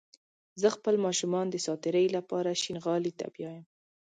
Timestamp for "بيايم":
3.35-3.65